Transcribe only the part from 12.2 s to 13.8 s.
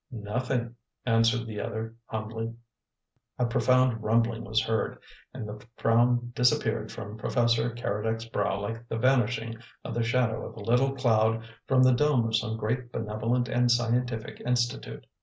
of some great benevolent and